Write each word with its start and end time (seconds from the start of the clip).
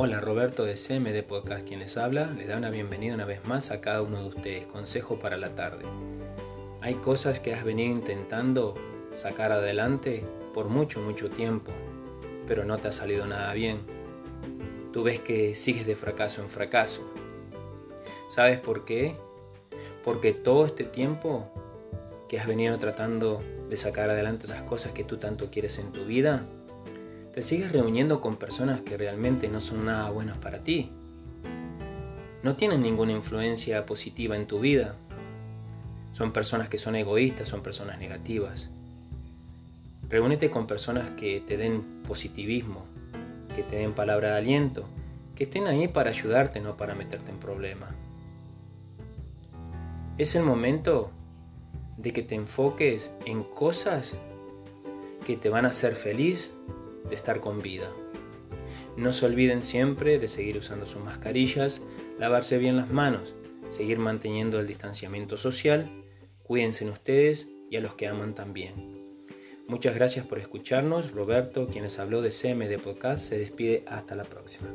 Hola, 0.00 0.20
Roberto 0.20 0.64
de 0.64 0.74
CMD 0.74 1.24
Podcast, 1.26 1.66
quien 1.66 1.80
les 1.80 1.96
habla, 1.96 2.30
le 2.30 2.46
da 2.46 2.56
una 2.56 2.70
bienvenida 2.70 3.14
una 3.14 3.24
vez 3.24 3.44
más 3.46 3.72
a 3.72 3.80
cada 3.80 4.00
uno 4.00 4.20
de 4.22 4.28
ustedes. 4.28 4.64
Consejo 4.64 5.16
para 5.16 5.36
la 5.36 5.56
tarde. 5.56 5.86
Hay 6.80 6.94
cosas 6.94 7.40
que 7.40 7.52
has 7.52 7.64
venido 7.64 7.90
intentando 7.90 8.76
sacar 9.12 9.50
adelante 9.50 10.22
por 10.54 10.68
mucho, 10.68 11.00
mucho 11.00 11.30
tiempo, 11.30 11.72
pero 12.46 12.64
no 12.64 12.78
te 12.78 12.86
ha 12.86 12.92
salido 12.92 13.26
nada 13.26 13.52
bien. 13.54 13.80
Tú 14.92 15.02
ves 15.02 15.18
que 15.18 15.56
sigues 15.56 15.84
de 15.84 15.96
fracaso 15.96 16.42
en 16.42 16.48
fracaso. 16.48 17.02
¿Sabes 18.28 18.60
por 18.60 18.84
qué? 18.84 19.16
Porque 20.04 20.32
todo 20.32 20.64
este 20.64 20.84
tiempo 20.84 21.50
que 22.28 22.38
has 22.38 22.46
venido 22.46 22.78
tratando 22.78 23.40
de 23.68 23.76
sacar 23.76 24.10
adelante 24.10 24.46
esas 24.46 24.62
cosas 24.62 24.92
que 24.92 25.02
tú 25.02 25.16
tanto 25.16 25.50
quieres 25.50 25.76
en 25.80 25.90
tu 25.90 26.04
vida, 26.04 26.46
te 27.34 27.42
sigues 27.42 27.72
reuniendo 27.72 28.20
con 28.20 28.36
personas 28.36 28.80
que 28.80 28.96
realmente 28.96 29.48
no 29.48 29.60
son 29.60 29.84
nada 29.84 30.10
buenas 30.10 30.38
para 30.38 30.64
ti. 30.64 30.90
No 32.42 32.56
tienen 32.56 32.82
ninguna 32.82 33.12
influencia 33.12 33.84
positiva 33.84 34.36
en 34.36 34.46
tu 34.46 34.60
vida. 34.60 34.94
Son 36.12 36.32
personas 36.32 36.68
que 36.68 36.78
son 36.78 36.96
egoístas, 36.96 37.48
son 37.48 37.62
personas 37.62 37.98
negativas. 37.98 38.70
Reúnete 40.08 40.50
con 40.50 40.66
personas 40.66 41.10
que 41.10 41.40
te 41.40 41.56
den 41.56 42.02
positivismo, 42.06 42.86
que 43.54 43.62
te 43.62 43.76
den 43.76 43.92
palabra 43.92 44.30
de 44.30 44.38
aliento, 44.38 44.84
que 45.34 45.44
estén 45.44 45.66
ahí 45.66 45.86
para 45.86 46.10
ayudarte, 46.10 46.60
no 46.60 46.76
para 46.76 46.94
meterte 46.94 47.30
en 47.30 47.38
problemas. 47.38 47.90
Es 50.16 50.34
el 50.34 50.44
momento 50.44 51.10
de 51.96 52.12
que 52.12 52.22
te 52.22 52.34
enfoques 52.34 53.12
en 53.26 53.42
cosas 53.42 54.14
que 55.26 55.36
te 55.36 55.50
van 55.50 55.66
a 55.66 55.68
hacer 55.68 55.94
feliz 55.94 56.52
de 57.08 57.14
estar 57.14 57.40
con 57.40 57.60
vida. 57.60 57.90
No 58.96 59.12
se 59.12 59.26
olviden 59.26 59.62
siempre 59.62 60.18
de 60.18 60.28
seguir 60.28 60.58
usando 60.58 60.86
sus 60.86 61.02
mascarillas, 61.02 61.80
lavarse 62.18 62.58
bien 62.58 62.76
las 62.76 62.90
manos, 62.90 63.34
seguir 63.70 63.98
manteniendo 63.98 64.58
el 64.58 64.66
distanciamiento 64.66 65.36
social, 65.36 65.88
cuídense 66.42 66.88
ustedes 66.88 67.48
y 67.70 67.76
a 67.76 67.80
los 67.80 67.94
que 67.94 68.08
aman 68.08 68.34
también. 68.34 68.98
Muchas 69.68 69.94
gracias 69.94 70.26
por 70.26 70.38
escucharnos. 70.38 71.12
Roberto, 71.12 71.68
quien 71.68 71.84
les 71.84 71.98
habló 71.98 72.22
de 72.22 72.30
CMD 72.30 72.82
Podcast, 72.82 73.28
se 73.28 73.38
despide 73.38 73.84
hasta 73.86 74.16
la 74.16 74.24
próxima. 74.24 74.68